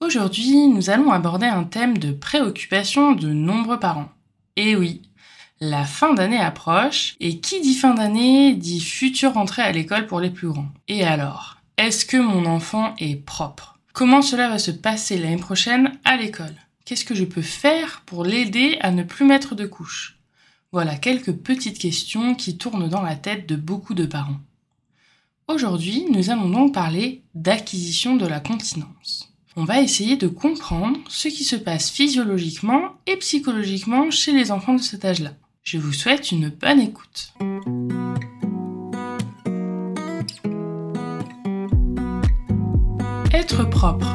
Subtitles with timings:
[0.00, 4.10] Aujourd'hui, nous allons aborder un thème de préoccupation de nombreux parents.
[4.54, 5.02] Et oui,
[5.58, 10.20] la fin d'année approche, et qui dit fin d'année dit future rentrée à l'école pour
[10.20, 10.68] les plus grands.
[10.86, 13.80] Et alors, est-ce que mon enfant est propre?
[13.92, 16.54] Comment cela va se passer l'année prochaine à l'école?
[16.84, 20.20] Qu'est-ce que je peux faire pour l'aider à ne plus mettre de couches?
[20.70, 24.38] Voilà quelques petites questions qui tournent dans la tête de beaucoup de parents.
[25.48, 29.27] Aujourd'hui, nous allons donc parler d'acquisition de la continence
[29.58, 34.74] on va essayer de comprendre ce qui se passe physiologiquement et psychologiquement chez les enfants
[34.74, 35.32] de cet âge-là.
[35.64, 37.34] Je vous souhaite une bonne écoute.
[43.34, 44.06] Être propre.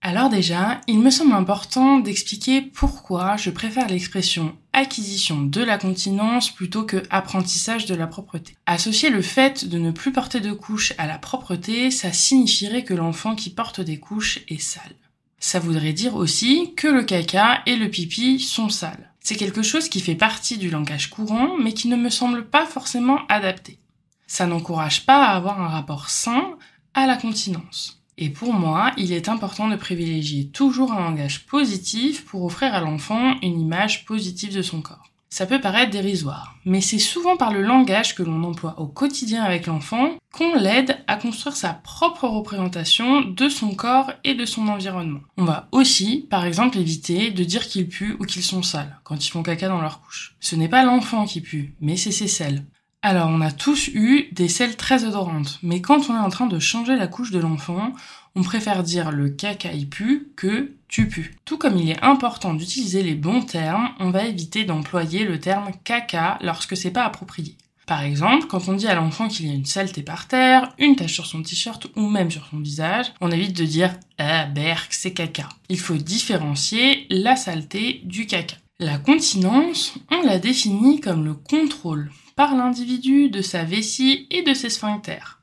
[0.00, 6.50] Alors déjà, il me semble important d'expliquer pourquoi je préfère l'expression acquisition de la continence
[6.50, 8.56] plutôt que apprentissage de la propreté.
[8.66, 12.94] Associer le fait de ne plus porter de couches à la propreté, ça signifierait que
[12.94, 14.96] l'enfant qui porte des couches est sale.
[15.38, 19.12] Ça voudrait dire aussi que le caca et le pipi sont sales.
[19.20, 22.66] C'est quelque chose qui fait partie du langage courant, mais qui ne me semble pas
[22.66, 23.78] forcément adapté.
[24.26, 26.56] Ça n'encourage pas à avoir un rapport sain
[26.94, 28.03] à la continence.
[28.16, 32.80] Et pour moi, il est important de privilégier toujours un langage positif pour offrir à
[32.80, 35.10] l'enfant une image positive de son corps.
[35.34, 39.42] Ça peut paraître dérisoire, mais c'est souvent par le langage que l'on emploie au quotidien
[39.42, 44.68] avec l'enfant qu'on l'aide à construire sa propre représentation de son corps et de son
[44.68, 45.18] environnement.
[45.36, 49.26] On va aussi, par exemple, éviter de dire qu'ils puent ou qu'ils sont sales quand
[49.26, 50.36] ils font caca dans leur couche.
[50.38, 52.64] Ce n'est pas l'enfant qui pue, mais c'est ses selles.
[53.06, 56.46] Alors, on a tous eu des selles très odorantes, mais quand on est en train
[56.46, 57.92] de changer la couche de l'enfant,
[58.34, 61.30] on préfère dire le caca y pue que tu pues.
[61.44, 65.70] Tout comme il est important d'utiliser les bons termes, on va éviter d'employer le terme
[65.84, 67.58] caca lorsque c'est pas approprié.
[67.86, 70.96] Par exemple, quand on dit à l'enfant qu'il y a une saleté par terre, une
[70.96, 74.94] tache sur son t-shirt ou même sur son visage, on évite de dire ah berk
[74.94, 75.50] c'est caca.
[75.68, 78.56] Il faut différencier la saleté du caca.
[78.80, 84.52] La continence, on la définit comme le contrôle par l'individu de sa vessie et de
[84.52, 85.38] ses sphincters.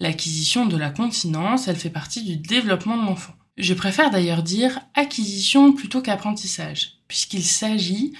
[0.00, 3.32] L'acquisition de la continence, elle fait partie du développement de l'enfant.
[3.56, 8.12] Je préfère d'ailleurs dire acquisition plutôt qu'apprentissage, puisqu'il s'agit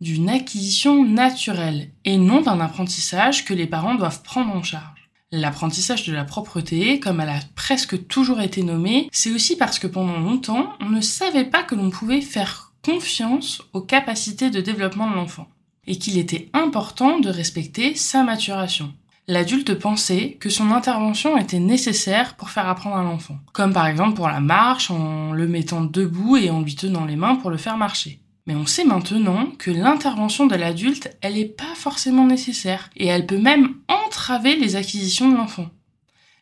[0.00, 5.10] d'une acquisition naturelle et non d'un apprentissage que les parents doivent prendre en charge.
[5.32, 9.88] L'apprentissage de la propreté, comme elle a presque toujours été nommée, c'est aussi parce que
[9.88, 15.10] pendant longtemps, on ne savait pas que l'on pouvait faire confiance aux capacités de développement
[15.10, 15.48] de l'enfant
[15.88, 18.94] et qu'il était important de respecter sa maturation.
[19.26, 24.14] L'adulte pensait que son intervention était nécessaire pour faire apprendre à l'enfant, comme par exemple
[24.14, 27.56] pour la marche en le mettant debout et en lui tenant les mains pour le
[27.56, 28.20] faire marcher.
[28.46, 33.26] Mais on sait maintenant que l'intervention de l'adulte, elle n'est pas forcément nécessaire, et elle
[33.26, 35.70] peut même entraver les acquisitions de l'enfant.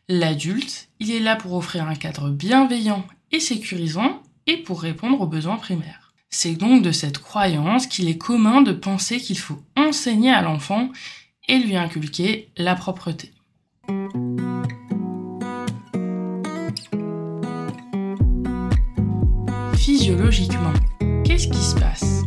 [0.09, 5.25] L'adulte, il est là pour offrir un cadre bienveillant et sécurisant, et pour répondre aux
[5.25, 6.04] besoins primaires.
[6.37, 10.91] C'est donc de cette croyance qu'il est commun de penser qu'il faut enseigner à l'enfant
[11.47, 13.31] et lui inculquer la propreté.
[19.77, 20.73] Physiologiquement,
[21.23, 22.23] qu'est-ce qui se passe?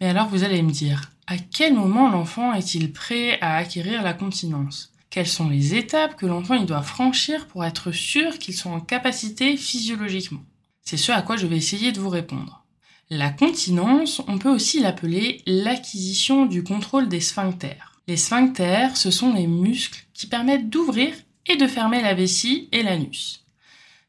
[0.00, 4.14] Mais alors vous allez me dire, à quel moment l'enfant est-il prêt à acquérir la
[4.14, 4.92] continence?
[5.10, 9.56] Quelles sont les étapes que l'enfant doit franchir pour être sûr qu'ils sont en capacité
[9.56, 10.42] physiologiquement?
[10.84, 12.64] C'est ce à quoi je vais essayer de vous répondre.
[13.10, 18.00] La continence, on peut aussi l'appeler l'acquisition du contrôle des sphincters.
[18.06, 21.14] Les sphincters, ce sont les muscles qui permettent d'ouvrir
[21.46, 23.44] et de fermer la vessie et l'anus.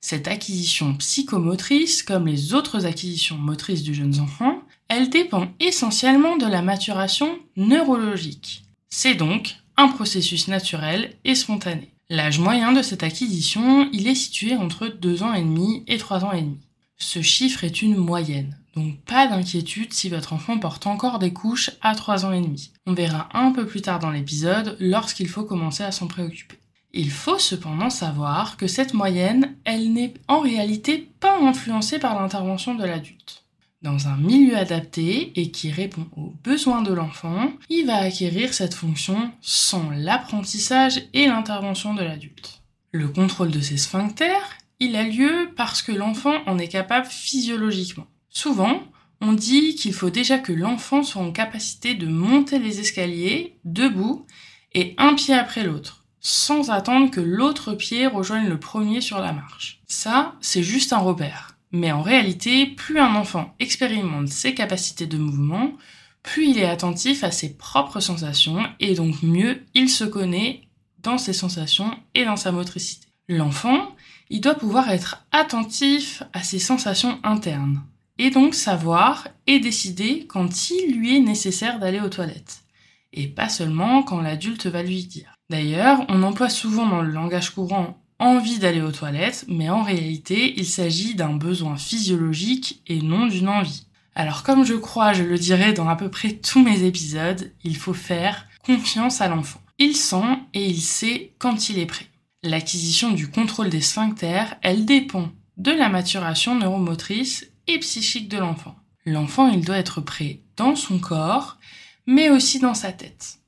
[0.01, 6.45] Cette acquisition psychomotrice, comme les autres acquisitions motrices du jeune enfant, elle dépend essentiellement de
[6.45, 8.63] la maturation neurologique.
[8.89, 11.94] C'est donc un processus naturel et spontané.
[12.11, 16.23] L'âge moyen de cette acquisition, il est situé entre 2 ans et demi et 3
[16.23, 16.59] ans et demi.
[16.97, 21.71] Ce chiffre est une moyenne, donc pas d'inquiétude si votre enfant porte encore des couches
[21.81, 22.71] à 3 ans et demi.
[22.85, 26.59] On verra un peu plus tard dans l'épisode lorsqu'il faut commencer à s'en préoccuper.
[26.93, 32.75] Il faut cependant savoir que cette moyenne, elle n'est en réalité pas influencée par l'intervention
[32.75, 33.44] de l'adulte.
[33.81, 38.73] Dans un milieu adapté et qui répond aux besoins de l'enfant, il va acquérir cette
[38.73, 42.61] fonction sans l'apprentissage et l'intervention de l'adulte.
[42.91, 48.07] Le contrôle de ces sphincters, il a lieu parce que l'enfant en est capable physiologiquement.
[48.29, 48.81] Souvent,
[49.21, 54.25] on dit qu'il faut déjà que l'enfant soit en capacité de monter les escaliers debout
[54.73, 59.31] et un pied après l'autre, sans attendre que l'autre pied rejoigne le premier sur la
[59.31, 59.81] marche.
[59.87, 61.54] Ça, c'est juste un repère.
[61.75, 65.73] Mais en réalité, plus un enfant expérimente ses capacités de mouvement,
[66.23, 70.61] plus il est attentif à ses propres sensations et donc mieux il se connaît
[70.99, 73.07] dans ses sensations et dans sa motricité.
[73.27, 73.93] L'enfant,
[74.29, 77.83] il doit pouvoir être attentif à ses sensations internes
[78.19, 82.63] et donc savoir et décider quand il lui est nécessaire d'aller aux toilettes,
[83.11, 85.35] et pas seulement quand l'adulte va lui dire.
[85.49, 90.53] D'ailleurs, on emploie souvent dans le langage courant envie d'aller aux toilettes, mais en réalité,
[90.57, 93.85] il s'agit d'un besoin physiologique et non d'une envie.
[94.15, 97.75] Alors comme je crois, je le dirai dans à peu près tous mes épisodes, il
[97.75, 99.61] faut faire confiance à l'enfant.
[99.77, 102.07] Il sent et il sait quand il est prêt.
[102.41, 108.75] L'acquisition du contrôle des sphincters, elle dépend de la maturation neuromotrice et psychique de l'enfant.
[109.05, 111.57] L'enfant, il doit être prêt dans son corps,
[112.07, 113.39] mais aussi dans sa tête.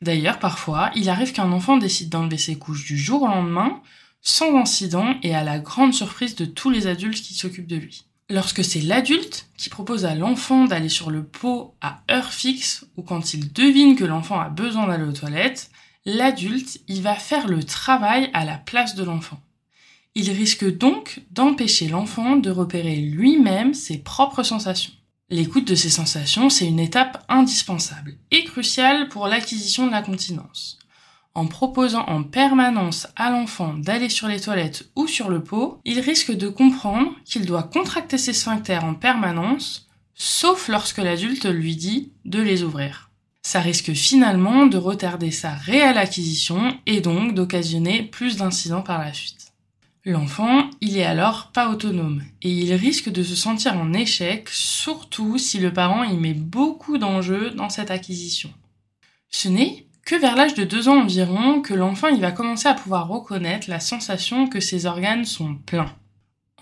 [0.00, 3.80] D'ailleurs, parfois, il arrive qu'un enfant décide d'enlever ses couches du jour au lendemain,
[4.26, 8.06] sans incident et à la grande surprise de tous les adultes qui s'occupent de lui.
[8.28, 13.02] Lorsque c'est l'adulte qui propose à l'enfant d'aller sur le pot à heure fixe ou
[13.02, 15.70] quand il devine que l'enfant a besoin d'aller aux toilettes,
[16.04, 19.40] l'adulte, il va faire le travail à la place de l'enfant.
[20.16, 24.92] Il risque donc d'empêcher l'enfant de repérer lui-même ses propres sensations.
[25.30, 30.80] L'écoute de ces sensations, c'est une étape indispensable et cruciale pour l'acquisition de la continence.
[31.36, 36.00] En proposant en permanence à l'enfant d'aller sur les toilettes ou sur le pot, il
[36.00, 42.10] risque de comprendre qu'il doit contracter ses sphincters en permanence, sauf lorsque l'adulte lui dit
[42.24, 43.10] de les ouvrir.
[43.42, 49.12] Ça risque finalement de retarder sa réelle acquisition et donc d'occasionner plus d'incidents par la
[49.12, 49.52] suite.
[50.06, 55.36] L'enfant, il est alors pas autonome et il risque de se sentir en échec, surtout
[55.36, 58.50] si le parent y met beaucoup d'enjeux dans cette acquisition.
[59.28, 62.74] Ce n'est que vers l'âge de 2 ans environ que l'enfant il va commencer à
[62.74, 65.92] pouvoir reconnaître la sensation que ses organes sont pleins.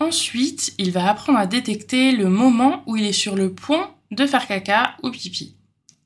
[0.01, 4.25] Ensuite, il va apprendre à détecter le moment où il est sur le point de
[4.25, 5.55] faire caca ou pipi.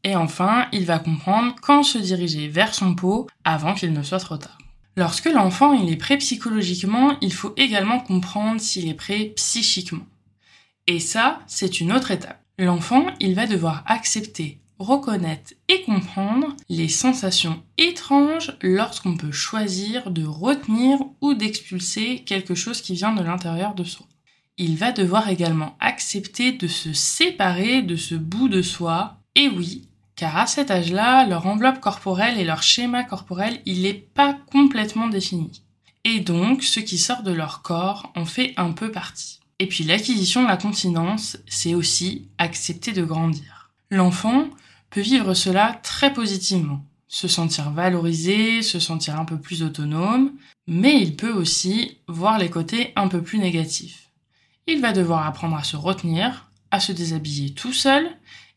[0.04, 4.20] Et enfin, il va comprendre quand se diriger vers son pot avant qu'il ne soit
[4.20, 4.58] trop tard.
[4.98, 10.06] Lorsque l'enfant est prêt psychologiquement, il faut également comprendre s'il est prêt psychiquement.
[10.88, 12.42] Et ça, c'est une autre étape.
[12.58, 20.26] L'enfant, il va devoir accepter, reconnaître et comprendre les sensations étranges lorsqu'on peut choisir de
[20.26, 24.08] retenir ou d'expulser quelque chose qui vient de l'intérieur de soi.
[24.58, 29.18] Il va devoir également accepter de se séparer de ce bout de soi.
[29.36, 33.94] Et oui, car à cet âge-là, leur enveloppe corporelle et leur schéma corporel, il n'est
[33.94, 35.64] pas complètement défini.
[36.04, 39.40] Et donc, ce qui sort de leur corps en fait un peu partie.
[39.60, 43.72] Et puis l'acquisition de la continence, c'est aussi accepter de grandir.
[43.92, 44.50] L'enfant
[44.90, 50.32] peut vivre cela très positivement, se sentir valorisé, se sentir un peu plus autonome,
[50.68, 54.10] mais il peut aussi voir les côtés un peu plus négatifs.
[54.68, 58.10] Il va devoir apprendre à se retenir, à se déshabiller tout seul,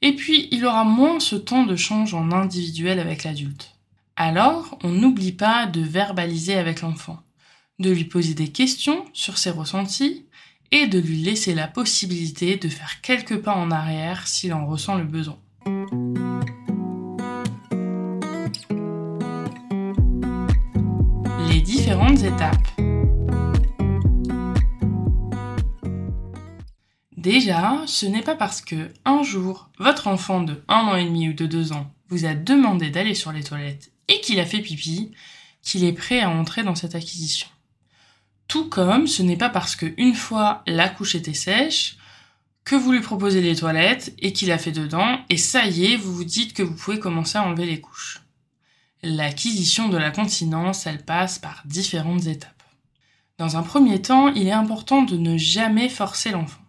[0.02, 3.76] et puis, il aura moins ce temps de change en individuel avec l'adulte.
[4.16, 7.22] Alors, on n'oublie pas de verbaliser avec l'enfant,
[7.78, 10.26] de lui poser des questions sur ses ressentis
[10.72, 14.96] et de lui laisser la possibilité de faire quelques pas en arrière s'il en ressent
[14.96, 15.38] le besoin.
[22.16, 22.68] Étapes.
[27.16, 31.28] Déjà, ce n'est pas parce que un jour, votre enfant de 1 an et demi
[31.28, 34.60] ou de 2 ans vous a demandé d'aller sur les toilettes et qu'il a fait
[34.60, 35.12] pipi
[35.62, 37.46] qu'il est prêt à entrer dans cette acquisition.
[38.48, 41.96] Tout comme ce n'est pas parce que une fois la couche était sèche
[42.64, 45.96] que vous lui proposez les toilettes et qu'il a fait dedans et ça y est,
[45.96, 48.21] vous vous dites que vous pouvez commencer à enlever les couches.
[49.04, 52.62] L'acquisition de la continence, elle passe par différentes étapes.
[53.36, 56.60] Dans un premier temps, il est important de ne jamais forcer l'enfant.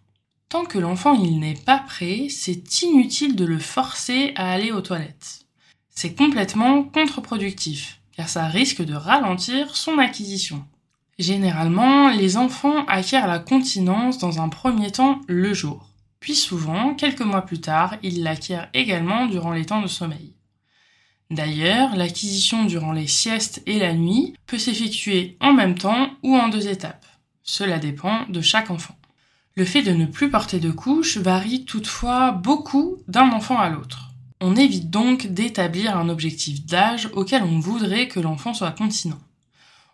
[0.49, 5.45] Tant que l'enfant n'est pas prêt, c'est inutile de le forcer à aller aux toilettes.
[5.89, 10.65] C'est complètement contre-productif, car ça risque de ralentir son acquisition.
[11.19, 15.87] Généralement, les enfants acquièrent la continence dans un premier temps le jour,
[16.19, 20.33] puis souvent, quelques mois plus tard, ils l'acquièrent également durant les temps de sommeil.
[21.33, 26.47] D'ailleurs, l'acquisition durant les siestes et la nuit peut s'effectuer en même temps ou en
[26.47, 27.07] deux étapes.
[27.41, 28.95] Cela dépend de chaque enfant.
[29.55, 34.11] Le fait de ne plus porter de couche varie toutefois beaucoup d'un enfant à l'autre.
[34.41, 39.19] On évite donc d'établir un objectif d'âge auquel on voudrait que l'enfant soit continent.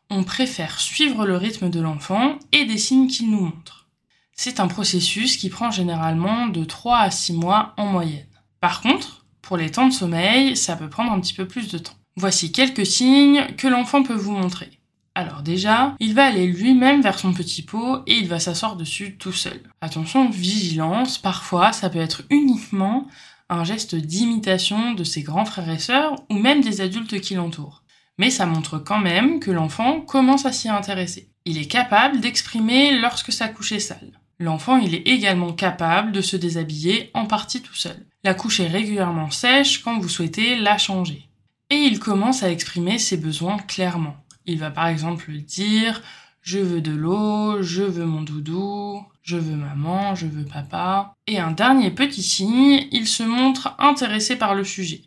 [0.09, 3.87] On préfère suivre le rythme de l'enfant et des signes qu'il nous montre.
[4.33, 8.27] C'est un processus qui prend généralement de 3 à 6 mois en moyenne.
[8.59, 9.18] Par contre,
[9.49, 11.95] pour les temps de sommeil, ça peut prendre un petit peu plus de temps.
[12.15, 14.69] Voici quelques signes que l'enfant peut vous montrer.
[15.15, 19.17] Alors déjà, il va aller lui-même vers son petit pot et il va s'asseoir dessus
[19.17, 19.59] tout seul.
[19.81, 23.07] Attention, vigilance, parfois ça peut être uniquement
[23.49, 27.81] un geste d'imitation de ses grands frères et sœurs ou même des adultes qui l'entourent.
[28.19, 31.31] Mais ça montre quand même que l'enfant commence à s'y intéresser.
[31.45, 34.18] Il est capable d'exprimer lorsque sa couche est sale.
[34.39, 38.05] L'enfant, il est également capable de se déshabiller en partie tout seul.
[38.23, 41.29] La couche est régulièrement sèche quand vous souhaitez la changer.
[41.69, 44.15] Et il commence à exprimer ses besoins clairement.
[44.45, 46.01] Il va par exemple dire
[46.41, 51.13] je veux de l'eau, je veux mon doudou, je veux maman, je veux papa.
[51.27, 55.03] Et un dernier petit signe, il se montre intéressé par le sujet.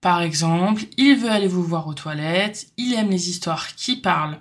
[0.00, 4.38] Par exemple, il veut aller vous voir aux toilettes, il aime les histoires qui parlent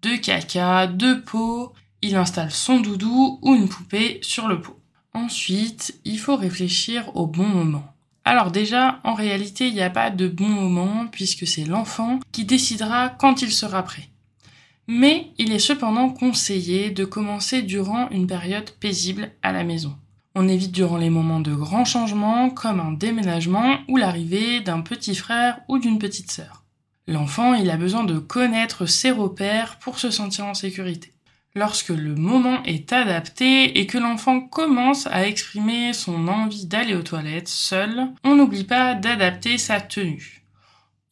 [0.00, 4.78] de caca, de peau, il installe son doudou ou une poupée sur le pot.
[5.14, 7.84] Ensuite, il faut réfléchir au bon moment.
[8.24, 12.44] Alors déjà, en réalité, il n'y a pas de bon moment puisque c'est l'enfant qui
[12.44, 14.08] décidera quand il sera prêt.
[14.88, 19.96] Mais il est cependant conseillé de commencer durant une période paisible à la maison.
[20.34, 25.14] On évite durant les moments de grands changements comme un déménagement ou l'arrivée d'un petit
[25.14, 26.64] frère ou d'une petite sœur.
[27.06, 31.12] L'enfant, il a besoin de connaître ses repères pour se sentir en sécurité
[31.54, 37.02] lorsque le moment est adapté et que l'enfant commence à exprimer son envie d'aller aux
[37.02, 40.44] toilettes seul, on n'oublie pas d'adapter sa tenue.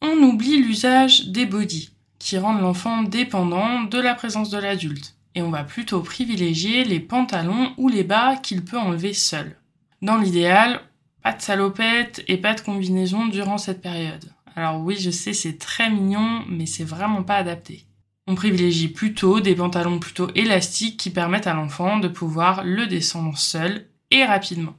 [0.01, 5.41] On oublie l'usage des bodys, qui rendent l'enfant dépendant de la présence de l'adulte, et
[5.41, 9.57] on va plutôt privilégier les pantalons ou les bas qu'il peut enlever seul.
[10.01, 10.81] Dans l'idéal,
[11.21, 14.31] pas de salopette et pas de combinaison durant cette période.
[14.55, 17.85] Alors oui, je sais, c'est très mignon, mais c'est vraiment pas adapté.
[18.27, 23.37] On privilégie plutôt des pantalons plutôt élastiques qui permettent à l'enfant de pouvoir le descendre
[23.37, 24.75] seul et rapidement.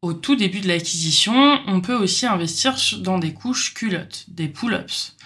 [0.00, 5.16] Au tout début de l'acquisition, on peut aussi investir dans des couches culottes, des pull-ups,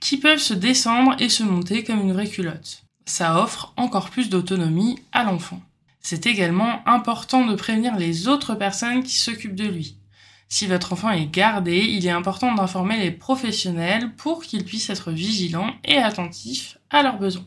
[0.00, 2.82] qui peuvent se descendre et se monter comme une vraie culotte.
[3.06, 5.62] Ça offre encore plus d'autonomie à l'enfant.
[6.00, 9.97] C'est également important de prévenir les autres personnes qui s'occupent de lui.
[10.48, 15.12] Si votre enfant est gardé, il est important d'informer les professionnels pour qu'ils puissent être
[15.12, 17.44] vigilants et attentifs à leurs besoins.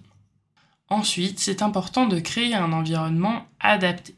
[0.87, 4.15] Ensuite, c'est important de créer un environnement adapté.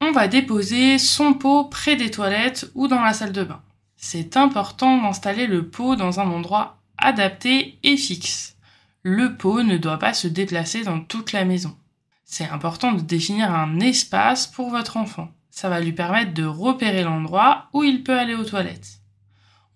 [0.00, 3.60] On va déposer son pot près des toilettes ou dans la salle de bain.
[3.96, 8.56] C'est important d'installer le pot dans un endroit adapté et fixe.
[9.02, 11.76] Le pot ne doit pas se déplacer dans toute la maison.
[12.24, 17.04] C'est important de définir un espace pour votre enfant ça va lui permettre de repérer
[17.04, 18.98] l'endroit où il peut aller aux toilettes.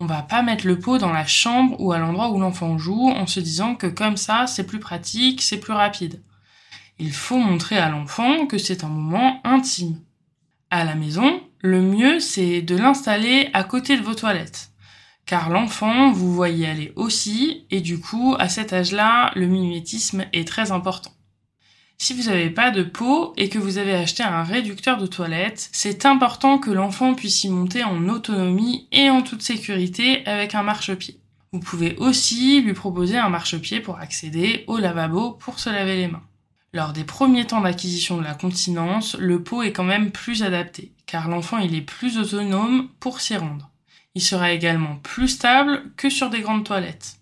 [0.00, 3.08] On va pas mettre le pot dans la chambre ou à l'endroit où l'enfant joue
[3.08, 6.20] en se disant que comme ça c'est plus pratique, c'est plus rapide.
[6.98, 10.00] Il faut montrer à l'enfant que c'est un moment intime.
[10.68, 14.72] À la maison, le mieux c'est de l'installer à côté de vos toilettes.
[15.26, 20.48] Car l'enfant, vous voyez aller aussi, et du coup, à cet âge-là, le mimétisme est
[20.48, 21.12] très important.
[22.00, 25.68] Si vous n'avez pas de pot et que vous avez acheté un réducteur de toilette,
[25.72, 30.62] c'est important que l'enfant puisse y monter en autonomie et en toute sécurité avec un
[30.62, 31.18] marchepied.
[31.52, 36.08] Vous pouvez aussi lui proposer un marchepied pour accéder au lavabo pour se laver les
[36.08, 36.22] mains.
[36.72, 40.92] Lors des premiers temps d'acquisition de la continence, le pot est quand même plus adapté,
[41.06, 43.70] car l'enfant il est plus autonome pour s'y rendre.
[44.14, 47.17] Il sera également plus stable que sur des grandes toilettes.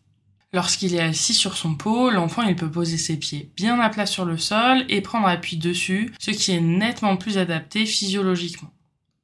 [0.57, 4.07] Lorsqu'il est assis sur son pot, l'enfant il peut poser ses pieds bien à plat
[4.07, 8.73] sur le sol et prendre appui dessus, ce qui est nettement plus adapté physiologiquement.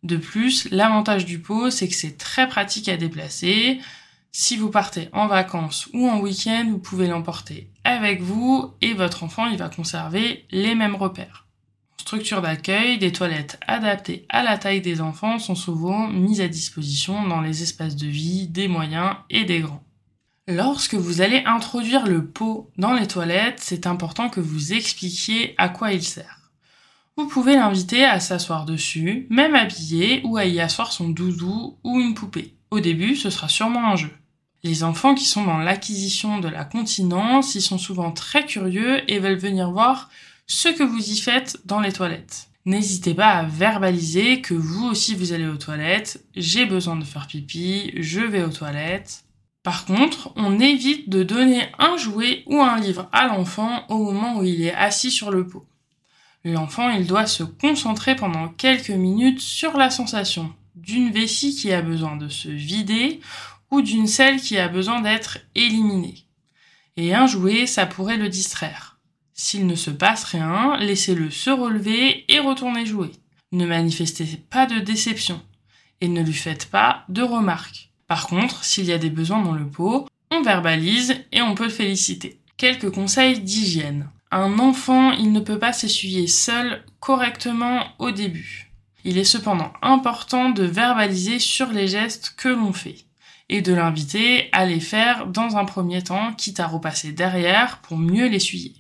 [0.03, 3.81] De plus, l'avantage du pot, c'est que c'est très pratique à déplacer.
[4.31, 9.25] Si vous partez en vacances ou en week-end, vous pouvez l'emporter avec vous et votre
[9.25, 11.47] enfant il va conserver les mêmes repères.
[11.97, 17.27] Structure d'accueil, des toilettes adaptées à la taille des enfants sont souvent mises à disposition
[17.27, 19.83] dans les espaces de vie des moyens et des grands.
[20.49, 25.69] Lorsque vous allez introduire le pot dans les toilettes, c'est important que vous expliquiez à
[25.69, 26.51] quoi il sert.
[27.17, 32.01] Vous pouvez l'inviter à s'asseoir dessus, même habillé, ou à y asseoir son doudou ou
[32.01, 32.57] une poupée.
[32.73, 34.11] Au début, ce sera sûrement un jeu.
[34.65, 39.21] Les enfants qui sont dans l'acquisition de la continence, ils sont souvent très curieux et
[39.21, 40.11] veulent venir voir
[40.49, 42.49] ce que vous y faites dans les toilettes.
[42.65, 47.29] N'hésitez pas à verbaliser que vous aussi vous allez aux toilettes, j'ai besoin de faire
[47.29, 49.25] pipi, je vais aux toilettes.
[49.63, 54.39] Par contre, on évite de donner un jouet ou un livre à l'enfant au moment
[54.39, 55.67] où il est assis sur le pot.
[56.45, 61.83] L'enfant, il doit se concentrer pendant quelques minutes sur la sensation d'une vessie qui a
[61.83, 63.21] besoin de se vider
[63.71, 66.27] ou d'une selle qui a besoin d'être éliminée.
[66.97, 68.99] Et un jouet, ça pourrait le distraire.
[69.33, 73.13] S'il ne se passe rien, laissez-le se relever et retourner jouer.
[73.53, 75.41] Ne manifestez pas de déception
[76.01, 77.92] et ne lui faites pas de remarques.
[78.13, 81.65] Par contre, s'il y a des besoins dans le pot, on verbalise et on peut
[81.65, 82.41] le féliciter.
[82.59, 84.11] Quelques conseils d'hygiène.
[84.31, 88.71] Un enfant, il ne peut pas s'essuyer seul correctement au début.
[89.05, 93.07] Il est cependant important de verbaliser sur les gestes que l'on fait
[93.49, 97.97] et de l'inviter à les faire dans un premier temps, quitte à repasser derrière pour
[97.97, 98.75] mieux l'essuyer.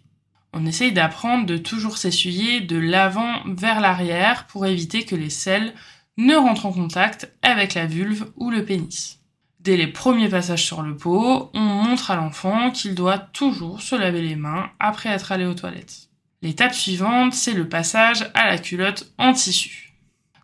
[0.52, 5.72] On essaye d'apprendre de toujours s'essuyer de l'avant vers l'arrière pour éviter que les selles
[6.18, 9.21] ne rentrent en contact avec la vulve ou le pénis.
[9.62, 13.94] Dès les premiers passages sur le pot, on montre à l'enfant qu'il doit toujours se
[13.94, 16.08] laver les mains après être allé aux toilettes.
[16.42, 19.92] L'étape suivante, c'est le passage à la culotte en tissu.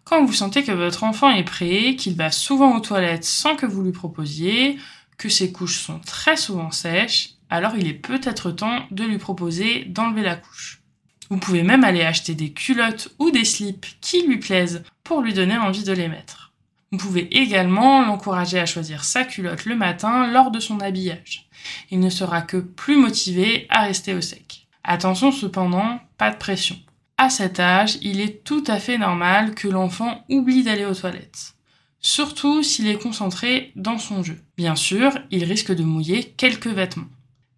[0.05, 3.67] Quand vous sentez que votre enfant est prêt, qu'il va souvent aux toilettes sans que
[3.67, 4.79] vous lui proposiez,
[5.17, 9.85] que ses couches sont très souvent sèches, alors il est peut-être temps de lui proposer
[9.87, 10.81] d'enlever la couche.
[11.29, 15.35] Vous pouvez même aller acheter des culottes ou des slips qui lui plaisent pour lui
[15.35, 16.48] donner envie de les mettre.
[16.91, 21.49] Vous pouvez également l'encourager à choisir sa culotte le matin lors de son habillage.
[21.91, 24.67] Il ne sera que plus motivé à rester au sec.
[24.85, 26.77] Attention cependant, pas de pression.
[27.19, 31.55] À cet âge, il est tout à fait normal que l'enfant oublie d'aller aux toilettes.
[32.01, 34.41] Surtout s'il est concentré dans son jeu.
[34.57, 37.09] Bien sûr, il risque de mouiller quelques vêtements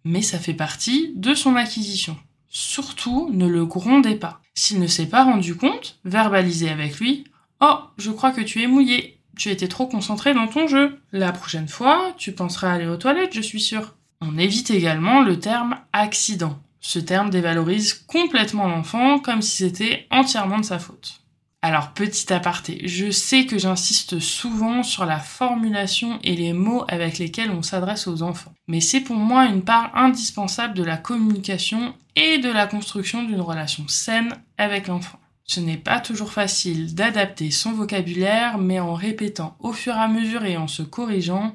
[0.03, 2.17] mais ça fait partie de son acquisition.
[2.49, 4.41] Surtout, ne le grondez pas.
[4.53, 7.25] S'il ne s'est pas rendu compte, verbalisez avec lui
[7.61, 9.19] Oh, je crois que tu es mouillé.
[9.37, 10.99] Tu étais trop concentré dans ton jeu.
[11.11, 13.95] La prochaine fois, tu penseras aller aux toilettes, je suis sûr.
[14.21, 16.59] On évite également le terme accident.
[16.79, 21.21] Ce terme dévalorise complètement l'enfant comme si c'était entièrement de sa faute.
[21.63, 27.19] Alors, petit aparté, je sais que j'insiste souvent sur la formulation et les mots avec
[27.19, 31.93] lesquels on s'adresse aux enfants, mais c'est pour moi une part indispensable de la communication
[32.15, 35.20] et de la construction d'une relation saine avec l'enfant.
[35.45, 40.07] Ce n'est pas toujours facile d'adapter son vocabulaire, mais en répétant au fur et à
[40.07, 41.53] mesure et en se corrigeant,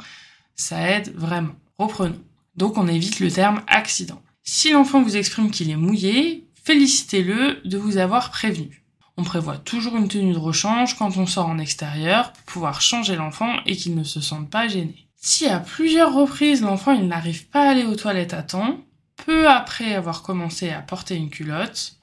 [0.54, 1.54] ça aide vraiment.
[1.78, 2.20] Reprenons.
[2.56, 4.20] Donc on évite le terme accident.
[4.42, 8.82] Si l'enfant vous exprime qu'il est mouillé, félicitez-le de vous avoir prévenu.
[9.18, 13.16] On prévoit toujours une tenue de rechange quand on sort en extérieur pour pouvoir changer
[13.16, 15.06] l'enfant et qu'il ne se sente pas gêné.
[15.16, 18.78] Si à plusieurs reprises l'enfant n'arrive pas à aller aux toilettes à temps,
[19.24, 21.96] peu après avoir commencé à porter une culotte,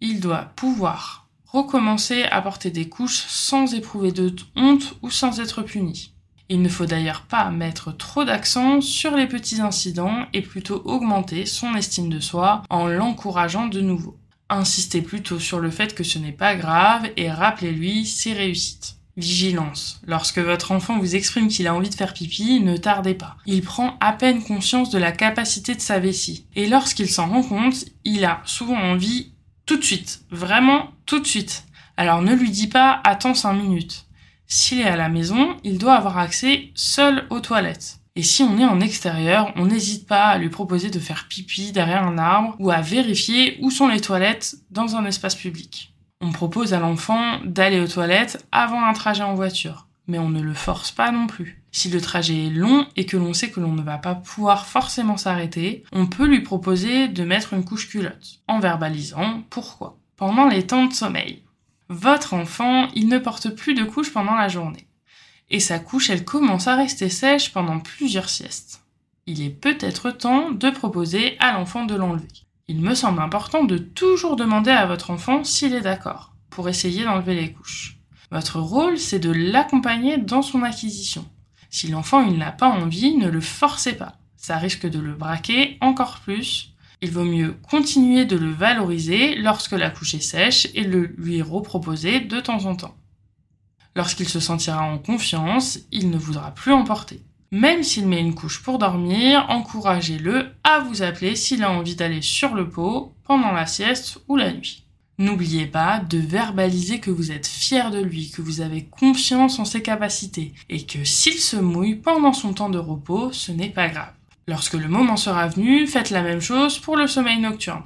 [0.00, 1.23] il doit pouvoir
[1.54, 6.12] recommencer à porter des couches sans éprouver de honte ou sans être puni.
[6.48, 11.46] Il ne faut d'ailleurs pas mettre trop d'accent sur les petits incidents et plutôt augmenter
[11.46, 14.18] son estime de soi en l'encourageant de nouveau.
[14.50, 18.96] Insistez plutôt sur le fait que ce n'est pas grave et rappelez-lui ses réussites.
[19.16, 20.00] Vigilance.
[20.08, 23.36] Lorsque votre enfant vous exprime qu'il a envie de faire pipi, ne tardez pas.
[23.46, 26.46] Il prend à peine conscience de la capacité de sa vessie.
[26.56, 29.33] Et lorsqu'il s'en rend compte, il a souvent envie
[29.66, 30.20] tout de suite.
[30.30, 31.64] Vraiment tout de suite.
[31.96, 34.06] Alors ne lui dis pas attends 5 minutes.
[34.46, 38.00] S'il est à la maison, il doit avoir accès seul aux toilettes.
[38.16, 41.72] Et si on est en extérieur, on n'hésite pas à lui proposer de faire pipi
[41.72, 45.92] derrière un arbre ou à vérifier où sont les toilettes dans un espace public.
[46.20, 50.40] On propose à l'enfant d'aller aux toilettes avant un trajet en voiture, mais on ne
[50.40, 51.62] le force pas non plus.
[51.72, 54.66] Si le trajet est long et que l'on sait que l'on ne va pas pouvoir
[54.66, 59.98] forcément s'arrêter, on peut lui proposer de mettre une couche culotte, en verbalisant pourquoi.
[60.16, 61.42] Pendant les temps de sommeil.
[61.88, 64.86] Votre enfant, il ne porte plus de couche pendant la journée
[65.50, 68.82] et sa couche elle commence à rester sèche pendant plusieurs siestes.
[69.26, 72.28] Il est peut-être temps de proposer à l'enfant de l'enlever.
[72.68, 77.04] Il me semble important de toujours demander à votre enfant s'il est d'accord, pour essayer
[77.04, 77.93] d'enlever les couches.
[78.34, 81.24] Votre rôle, c'est de l'accompagner dans son acquisition.
[81.70, 84.18] Si l'enfant n'a pas envie, ne le forcez pas.
[84.36, 86.74] Ça risque de le braquer encore plus.
[87.00, 91.42] Il vaut mieux continuer de le valoriser lorsque la couche est sèche et le lui
[91.42, 92.96] reproposer de temps en temps.
[93.94, 97.22] Lorsqu'il se sentira en confiance, il ne voudra plus emporter.
[97.52, 102.20] Même s'il met une couche pour dormir, encouragez-le à vous appeler s'il a envie d'aller
[102.20, 104.83] sur le pot pendant la sieste ou la nuit.
[105.18, 109.64] N'oubliez pas de verbaliser que vous êtes fier de lui, que vous avez confiance en
[109.64, 113.88] ses capacités, et que s'il se mouille pendant son temps de repos, ce n'est pas
[113.88, 114.12] grave.
[114.48, 117.84] Lorsque le moment sera venu, faites la même chose pour le sommeil nocturne.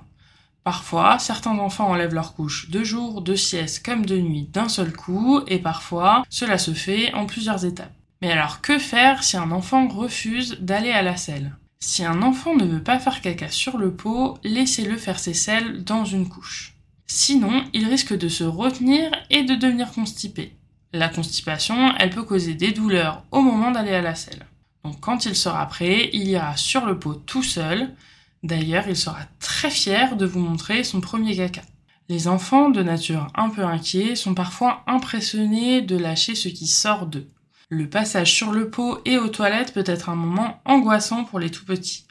[0.64, 4.92] Parfois, certains enfants enlèvent leur couche de jour, de sieste comme de nuit d'un seul
[4.92, 7.94] coup, et parfois, cela se fait en plusieurs étapes.
[8.22, 11.56] Mais alors, que faire si un enfant refuse d'aller à la selle?
[11.78, 15.84] Si un enfant ne veut pas faire caca sur le pot, laissez-le faire ses selles
[15.84, 16.77] dans une couche.
[17.10, 20.52] Sinon, il risque de se retenir et de devenir constipé.
[20.92, 24.46] La constipation, elle peut causer des douleurs au moment d'aller à la selle.
[24.84, 27.94] Donc quand il sera prêt, il ira sur le pot tout seul.
[28.42, 31.62] D'ailleurs, il sera très fier de vous montrer son premier caca.
[32.10, 37.06] Les enfants de nature un peu inquiets sont parfois impressionnés de lâcher ce qui sort
[37.06, 37.30] d'eux.
[37.70, 41.50] Le passage sur le pot et aux toilettes peut être un moment angoissant pour les
[41.50, 42.06] tout petits.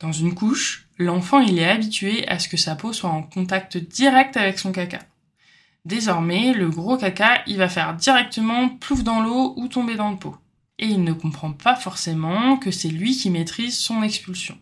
[0.00, 3.76] Dans une couche, l'enfant il est habitué à ce que sa peau soit en contact
[3.76, 5.00] direct avec son caca.
[5.84, 10.16] Désormais, le gros caca, il va faire directement plouf dans l'eau ou tomber dans le
[10.16, 10.36] pot.
[10.78, 14.58] Et il ne comprend pas forcément que c'est lui qui maîtrise son expulsion.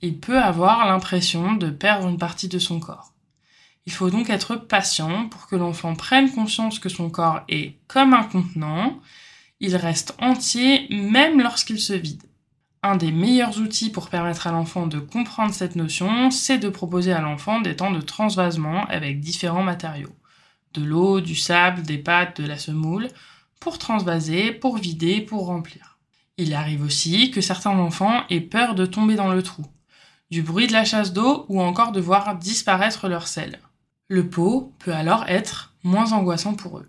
[0.00, 3.12] Il peut avoir l'impression de perdre une partie de son corps.
[3.84, 8.14] Il faut donc être patient pour que l'enfant prenne conscience que son corps est comme
[8.14, 8.98] un contenant,
[9.60, 12.27] il reste entier même lorsqu'il se vide.
[12.82, 17.12] Un des meilleurs outils pour permettre à l'enfant de comprendre cette notion, c'est de proposer
[17.12, 20.14] à l'enfant des temps de transvasement avec différents matériaux.
[20.74, 23.08] De l'eau, du sable, des pâtes, de la semoule,
[23.58, 25.98] pour transvaser, pour vider, pour remplir.
[26.36, 29.64] Il arrive aussi que certains enfants aient peur de tomber dans le trou,
[30.30, 33.58] du bruit de la chasse d'eau ou encore de voir disparaître leur sel.
[34.06, 36.88] Le pot peut alors être moins angoissant pour eux.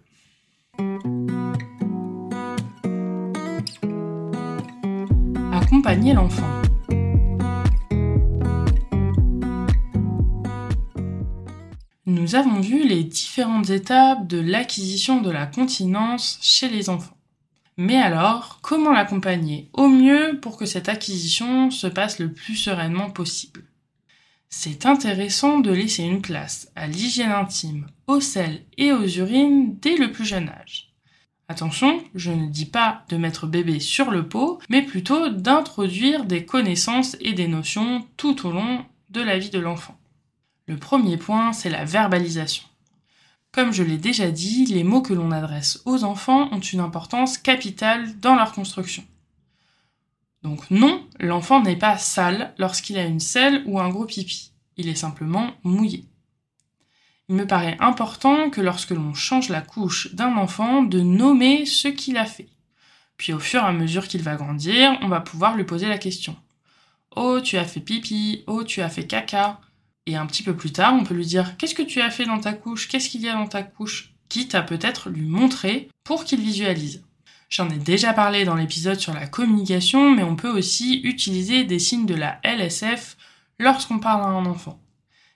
[5.71, 6.61] L'enfant.
[12.05, 17.17] Nous avons vu les différentes étapes de l'acquisition de la continence chez les enfants.
[17.77, 23.11] Mais alors, comment l'accompagner au mieux pour que cette acquisition se passe le plus sereinement
[23.11, 23.63] possible?
[24.49, 29.97] C'est intéressant de laisser une place à l'hygiène intime, au sel et aux urines dès
[29.97, 30.88] le plus jeune âge.
[31.51, 36.45] Attention, je ne dis pas de mettre bébé sur le pot, mais plutôt d'introduire des
[36.45, 39.97] connaissances et des notions tout au long de la vie de l'enfant.
[40.67, 42.63] Le premier point, c'est la verbalisation.
[43.51, 47.39] Comme je l'ai déjà dit, les mots que l'on adresse aux enfants ont une importance
[47.39, 49.03] capitale dans leur construction.
[50.43, 54.51] Donc non, l'enfant n'est pas sale lorsqu'il a une selle ou un gros pipi.
[54.77, 56.05] Il est simplement mouillé.
[57.29, 61.87] Il me paraît important que lorsque l'on change la couche d'un enfant, de nommer ce
[61.87, 62.49] qu'il a fait.
[63.17, 65.99] Puis au fur et à mesure qu'il va grandir, on va pouvoir lui poser la
[65.99, 66.35] question.
[67.15, 69.59] Oh, tu as fait pipi, oh, tu as fait caca.
[70.07, 72.25] Et un petit peu plus tard, on peut lui dire Qu'est-ce que tu as fait
[72.25, 72.87] dans ta couche?
[72.87, 74.15] Qu'est-ce qu'il y a dans ta couche?
[74.27, 77.03] Quitte à peut-être lui montrer pour qu'il visualise.
[77.49, 81.79] J'en ai déjà parlé dans l'épisode sur la communication, mais on peut aussi utiliser des
[81.79, 83.17] signes de la LSF
[83.59, 84.79] lorsqu'on parle à un enfant.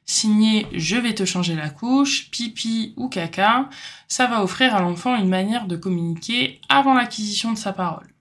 [0.06, 3.70] Signer je vais te changer la couche, pipi ou caca,
[4.08, 8.14] ça va offrir à l'enfant une manière de communiquer avant l'acquisition de sa parole.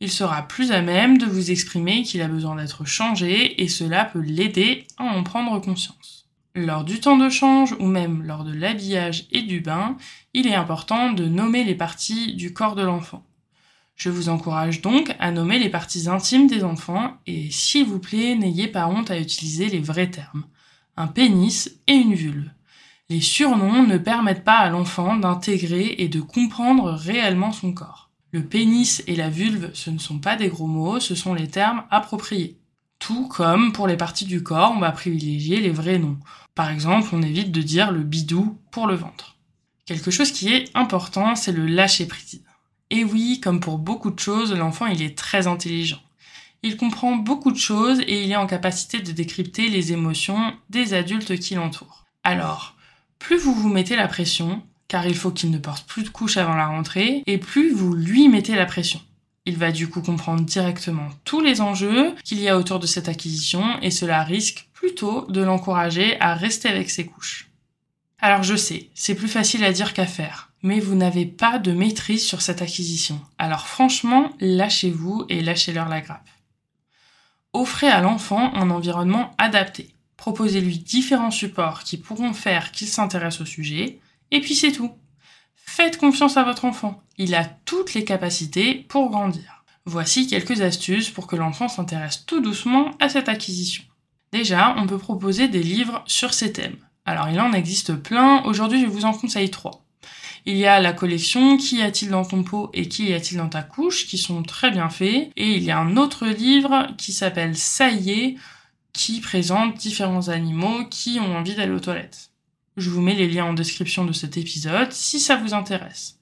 [0.00, 4.06] Il sera plus à même de vous exprimer qu'il a besoin d'être changé et cela
[4.06, 6.26] peut l'aider à en prendre conscience.
[6.54, 9.96] Lors du temps de change ou même lors de l'habillage et du bain,
[10.32, 13.24] il est important de nommer les parties du corps de l'enfant.
[14.00, 18.34] Je vous encourage donc à nommer les parties intimes des enfants et s'il vous plaît,
[18.34, 20.44] n'ayez pas honte à utiliser les vrais termes.
[20.96, 22.48] Un pénis et une vulve.
[23.10, 28.08] Les surnoms ne permettent pas à l'enfant d'intégrer et de comprendre réellement son corps.
[28.30, 31.48] Le pénis et la vulve, ce ne sont pas des gros mots, ce sont les
[31.48, 32.56] termes appropriés.
[33.00, 36.18] Tout comme pour les parties du corps, on va privilégier les vrais noms.
[36.54, 39.36] Par exemple, on évite de dire le bidou pour le ventre.
[39.84, 42.42] Quelque chose qui est important, c'est le lâcher prise.
[42.90, 46.00] Et oui, comme pour beaucoup de choses, l'enfant il est très intelligent.
[46.62, 50.92] Il comprend beaucoup de choses et il est en capacité de décrypter les émotions des
[50.92, 52.04] adultes qui l'entourent.
[52.22, 52.76] Alors,
[53.18, 56.36] plus vous vous mettez la pression, car il faut qu'il ne porte plus de couches
[56.36, 59.00] avant la rentrée, et plus vous lui mettez la pression.
[59.46, 63.08] Il va du coup comprendre directement tous les enjeux qu'il y a autour de cette
[63.08, 67.48] acquisition et cela risque plutôt de l'encourager à rester avec ses couches.
[68.18, 71.72] Alors je sais, c'est plus facile à dire qu'à faire, mais vous n'avez pas de
[71.72, 73.20] maîtrise sur cette acquisition.
[73.38, 76.28] Alors franchement, lâchez-vous et lâchez-leur la grappe.
[77.52, 79.94] Offrez à l'enfant un environnement adapté.
[80.16, 84.92] Proposez-lui différents supports qui pourront faire qu'il s'intéresse au sujet, et puis c'est tout.
[85.54, 87.02] Faites confiance à votre enfant.
[87.16, 89.64] Il a toutes les capacités pour grandir.
[89.86, 93.82] Voici quelques astuces pour que l'enfant s'intéresse tout doucement à cette acquisition.
[94.32, 96.76] Déjà, on peut proposer des livres sur ces thèmes.
[97.04, 99.84] Alors il en existe plein, aujourd'hui je vous en conseille trois.
[100.46, 103.38] Il y a la collection Qui y a-t-il dans ton pot et qui y a-t-il
[103.38, 105.30] dans ta couche qui sont très bien faits.
[105.36, 108.36] Et il y a un autre livre qui s'appelle Ça y est
[108.92, 112.30] qui présente différents animaux qui ont envie d'aller aux toilettes.
[112.76, 116.18] Je vous mets les liens en description de cet épisode si ça vous intéresse.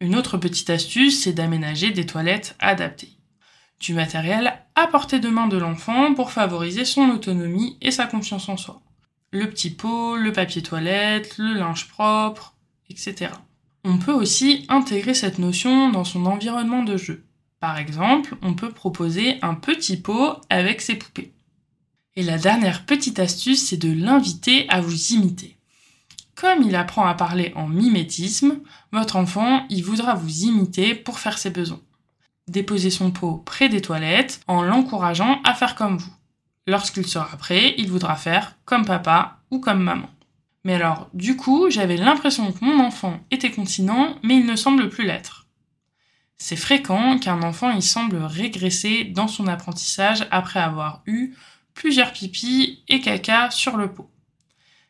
[0.00, 3.12] Une autre petite astuce, c'est d'aménager des toilettes adaptées.
[3.78, 8.48] Du matériel à portée de main de l'enfant pour favoriser son autonomie et sa confiance
[8.48, 8.82] en soi.
[9.30, 12.51] Le petit pot, le papier toilette, le linge propre,
[13.84, 17.24] On peut aussi intégrer cette notion dans son environnement de jeu.
[17.60, 21.32] Par exemple, on peut proposer un petit pot avec ses poupées.
[22.14, 25.56] Et la dernière petite astuce, c'est de l'inviter à vous imiter.
[26.34, 28.58] Comme il apprend à parler en mimétisme,
[28.90, 31.80] votre enfant, il voudra vous imiter pour faire ses besoins.
[32.48, 36.12] Déposez son pot près des toilettes en l'encourageant à faire comme vous.
[36.66, 40.10] Lorsqu'il sera prêt, il voudra faire comme papa ou comme maman.
[40.64, 44.88] Mais alors, du coup, j'avais l'impression que mon enfant était continent, mais il ne semble
[44.88, 45.46] plus l'être.
[46.38, 51.34] C'est fréquent qu'un enfant y semble régresser dans son apprentissage après avoir eu
[51.74, 54.10] plusieurs pipis et caca sur le pot.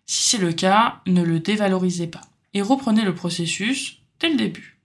[0.07, 2.23] Si c'est le cas, ne le dévalorisez pas
[2.55, 4.79] et reprenez le processus dès le début.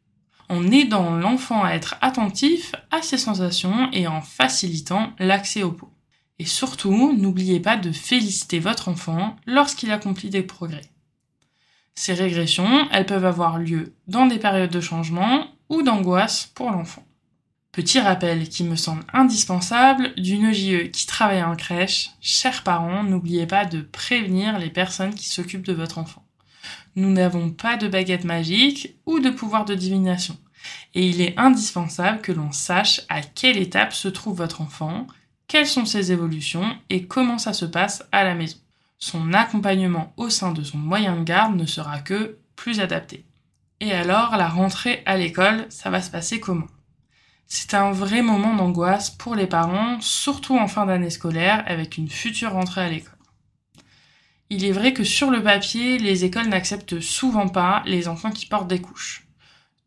[0.49, 5.91] En aidant l'enfant à être attentif à ses sensations et en facilitant l'accès au pot.
[6.39, 10.89] Et surtout, n'oubliez pas de féliciter votre enfant lorsqu'il accomplit des progrès.
[11.95, 17.03] Ces régressions, elles peuvent avoir lieu dans des périodes de changement ou d'angoisse pour l'enfant.
[17.71, 23.45] Petit rappel qui me semble indispensable, d'une JE qui travaille en crèche, chers parents, n'oubliez
[23.45, 26.23] pas de prévenir les personnes qui s'occupent de votre enfant.
[26.95, 30.37] Nous n'avons pas de baguette magique ou de pouvoir de divination.
[30.95, 35.05] Et il est indispensable que l'on sache à quelle étape se trouve votre enfant,
[35.47, 38.57] quelles sont ses évolutions et comment ça se passe à la maison.
[38.99, 43.25] Son accompagnement au sein de son moyen de garde ne sera que plus adapté.
[43.79, 46.67] Et alors, la rentrée à l'école, ça va se passer comment?
[47.45, 52.09] C'est un vrai moment d'angoisse pour les parents, surtout en fin d'année scolaire avec une
[52.09, 53.13] future rentrée à l'école.
[54.49, 58.47] Il est vrai que sur le papier, les écoles n'acceptent souvent pas les enfants qui
[58.47, 59.26] portent des couches.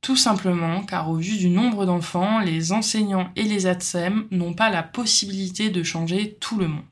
[0.00, 4.70] Tout simplement car au vu du nombre d'enfants, les enseignants et les ATSEM n'ont pas
[4.70, 6.84] la possibilité de changer tout le monde.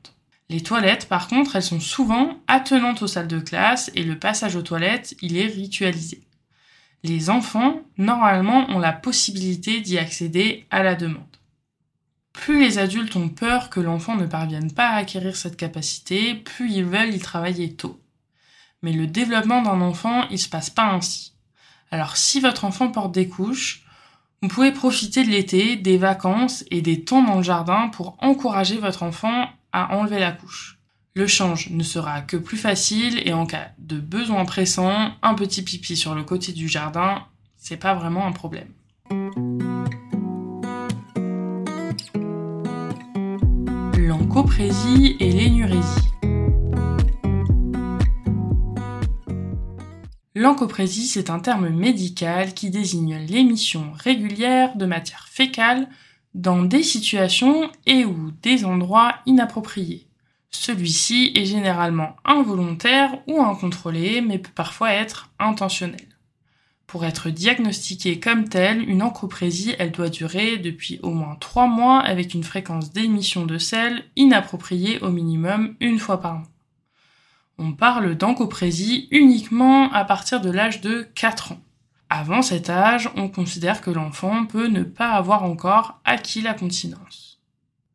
[0.49, 4.55] Les toilettes, par contre, elles sont souvent attenantes aux salles de classe et le passage
[4.55, 6.23] aux toilettes, il est ritualisé.
[7.03, 11.23] Les enfants, normalement, ont la possibilité d'y accéder à la demande.
[12.33, 16.71] Plus les adultes ont peur que l'enfant ne parvienne pas à acquérir cette capacité, plus
[16.71, 17.99] ils veulent y travailler tôt.
[18.81, 21.33] Mais le développement d'un enfant, il se passe pas ainsi.
[21.91, 23.83] Alors si votre enfant porte des couches,
[24.41, 28.77] vous pouvez profiter de l'été, des vacances et des temps dans le jardin pour encourager
[28.77, 30.77] votre enfant à enlever la couche.
[31.15, 35.63] Le change ne sera que plus facile et en cas de besoin pressant, un petit
[35.63, 37.25] pipi sur le côté du jardin,
[37.57, 38.69] c'est pas vraiment un problème.
[43.97, 46.08] L'encoprésie et l'énurésie.
[50.39, 55.89] L'encoprésie, c'est un terme médical qui désigne l'émission régulière de matière fécale
[56.33, 60.07] dans des situations et ou des endroits inappropriés.
[60.49, 66.07] Celui-ci est généralement involontaire ou incontrôlé, mais peut parfois être intentionnel.
[66.87, 71.99] Pour être diagnostiquée comme telle, une encoprésie, elle doit durer depuis au moins 3 mois
[71.99, 76.43] avec une fréquence d'émission de sel inappropriée au minimum une fois par an.
[77.61, 81.59] On parle d'encoprésie uniquement à partir de l'âge de 4 ans.
[82.09, 87.41] Avant cet âge, on considère que l'enfant peut ne pas avoir encore acquis la continence.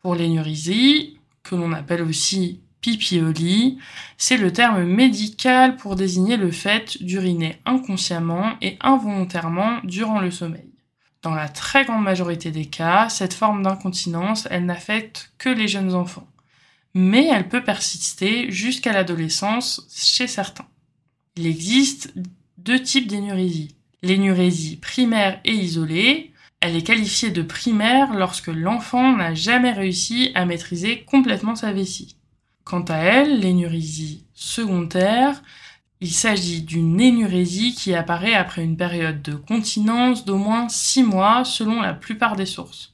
[0.02, 3.78] Pour l'énurésie, que l'on appelle aussi pipiolie,
[4.18, 10.74] c'est le terme médical pour désigner le fait d'uriner inconsciemment et involontairement durant le sommeil.
[11.22, 15.94] Dans la très grande majorité des cas, cette forme d'incontinence, elle n'affecte que les jeunes
[15.94, 16.28] enfants.
[16.94, 20.66] Mais elle peut persister jusqu'à l'adolescence chez certains.
[21.36, 22.14] Il existe
[22.58, 23.74] deux types d'énurésie.
[24.02, 30.46] L'énurésie primaire et isolée, elle est qualifiée de primaire lorsque l'enfant n'a jamais réussi à
[30.46, 32.16] maîtriser complètement sa vessie.
[32.64, 35.42] Quant à elle, l'énurésie secondaire,
[36.00, 41.44] il s'agit d'une énurésie qui apparaît après une période de continence d'au moins 6 mois
[41.44, 42.93] selon la plupart des sources,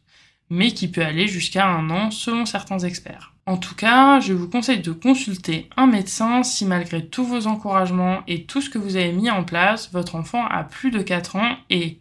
[0.51, 3.33] mais qui peut aller jusqu'à un an selon certains experts.
[3.47, 8.21] En tout cas, je vous conseille de consulter un médecin si malgré tous vos encouragements
[8.29, 11.37] et tout ce que vous avez mis en place, votre enfant a plus de 4
[11.37, 11.99] ans et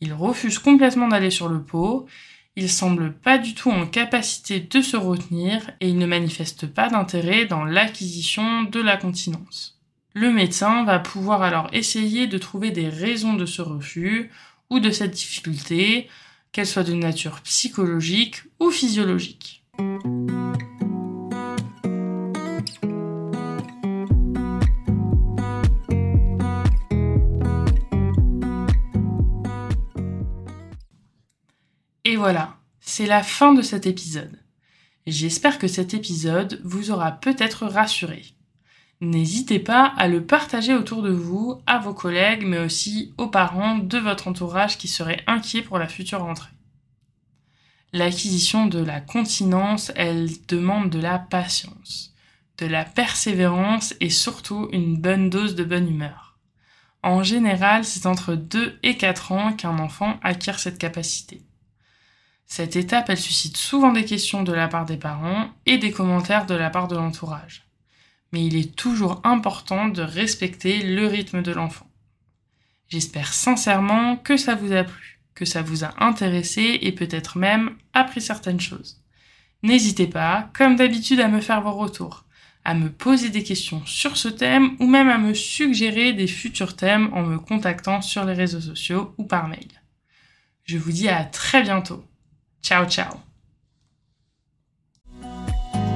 [0.00, 2.06] il refuse complètement d'aller sur le pot,
[2.58, 6.88] Il semble pas du tout en capacité de se retenir et il ne manifeste pas
[6.88, 9.78] d'intérêt dans l'acquisition de la continence.
[10.14, 14.30] Le médecin va pouvoir alors essayer de trouver des raisons de ce refus
[14.70, 16.08] ou de cette difficulté,
[16.56, 19.62] qu'elle soit de nature psychologique ou physiologique.
[32.06, 34.40] Et voilà, c'est la fin de cet épisode.
[35.06, 38.35] J'espère que cet épisode vous aura peut-être rassuré.
[39.02, 43.76] N'hésitez pas à le partager autour de vous, à vos collègues, mais aussi aux parents
[43.76, 46.50] de votre entourage qui seraient inquiets pour la future rentrée.
[47.92, 52.14] L'acquisition de la continence, elle demande de la patience,
[52.56, 56.38] de la persévérance et surtout une bonne dose de bonne humeur.
[57.02, 61.42] En général, c'est entre 2 et 4 ans qu'un enfant acquiert cette capacité.
[62.46, 66.46] Cette étape, elle suscite souvent des questions de la part des parents et des commentaires
[66.46, 67.65] de la part de l'entourage.
[68.32, 71.86] Mais il est toujours important de respecter le rythme de l'enfant.
[72.88, 77.76] J'espère sincèrement que ça vous a plu, que ça vous a intéressé et peut-être même
[77.92, 79.02] appris certaines choses.
[79.62, 82.24] N'hésitez pas, comme d'habitude, à me faire vos retours,
[82.64, 86.76] à me poser des questions sur ce thème ou même à me suggérer des futurs
[86.76, 89.68] thèmes en me contactant sur les réseaux sociaux ou par mail.
[90.64, 92.04] Je vous dis à très bientôt.
[92.62, 93.25] Ciao, ciao.